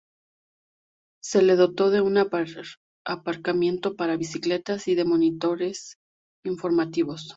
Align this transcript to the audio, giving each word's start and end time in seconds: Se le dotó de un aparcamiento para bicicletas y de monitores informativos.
Se 1.21 1.43
le 1.43 1.55
dotó 1.55 1.91
de 1.91 2.01
un 2.01 2.17
aparcamiento 2.17 3.95
para 3.95 4.17
bicicletas 4.17 4.87
y 4.87 4.95
de 4.95 5.05
monitores 5.05 5.97
informativos. 6.43 7.29